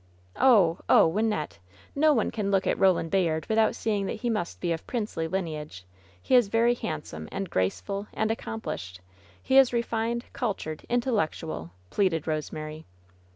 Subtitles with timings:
[0.37, 0.79] "Oh!
[0.89, 1.07] oh!
[1.07, 1.59] Wynnette!
[1.93, 5.27] No one can look at Boland Bayard without seeing that he must be of princely
[5.27, 5.85] lineage!
[6.19, 9.01] He is very handsome, and graceful and accom plished I
[9.43, 12.87] He is refined^ cultured, intellectual!'' pleaded Rosemary.